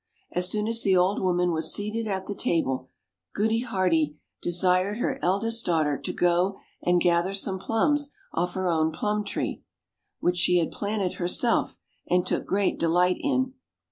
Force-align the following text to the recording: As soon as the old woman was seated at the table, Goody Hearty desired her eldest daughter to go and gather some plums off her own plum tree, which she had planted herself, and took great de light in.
As 0.31 0.49
soon 0.49 0.67
as 0.67 0.81
the 0.81 0.97
old 0.97 1.21
woman 1.21 1.51
was 1.51 1.71
seated 1.71 2.07
at 2.07 2.25
the 2.25 2.33
table, 2.33 2.89
Goody 3.35 3.59
Hearty 3.59 4.17
desired 4.41 4.97
her 4.97 5.19
eldest 5.21 5.63
daughter 5.67 5.95
to 5.95 6.11
go 6.11 6.57
and 6.81 6.99
gather 6.99 7.35
some 7.35 7.59
plums 7.59 8.09
off 8.33 8.55
her 8.55 8.67
own 8.67 8.91
plum 8.91 9.23
tree, 9.23 9.61
which 10.19 10.37
she 10.37 10.57
had 10.57 10.71
planted 10.71 11.19
herself, 11.19 11.77
and 12.09 12.25
took 12.25 12.47
great 12.47 12.79
de 12.79 12.89
light 12.89 13.17
in. 13.19 13.53